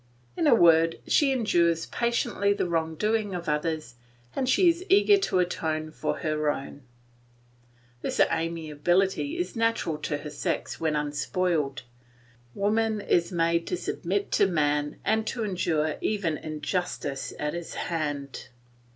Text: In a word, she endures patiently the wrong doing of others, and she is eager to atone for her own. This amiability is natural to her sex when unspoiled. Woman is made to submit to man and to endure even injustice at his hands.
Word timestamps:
In 0.35 0.47
a 0.47 0.55
word, 0.55 0.99
she 1.05 1.31
endures 1.31 1.85
patiently 1.85 2.53
the 2.53 2.67
wrong 2.67 2.95
doing 2.95 3.35
of 3.35 3.47
others, 3.47 3.93
and 4.35 4.49
she 4.49 4.67
is 4.67 4.83
eager 4.89 5.17
to 5.17 5.37
atone 5.37 5.91
for 5.91 6.17
her 6.21 6.49
own. 6.49 6.81
This 8.01 8.19
amiability 8.19 9.37
is 9.37 9.55
natural 9.55 9.99
to 9.99 10.17
her 10.17 10.31
sex 10.31 10.79
when 10.79 10.95
unspoiled. 10.95 11.83
Woman 12.55 12.99
is 12.99 13.31
made 13.31 13.67
to 13.67 13.77
submit 13.77 14.31
to 14.31 14.47
man 14.47 14.97
and 15.05 15.27
to 15.27 15.43
endure 15.43 15.97
even 16.01 16.35
injustice 16.35 17.31
at 17.37 17.53
his 17.53 17.75
hands. 17.75 18.47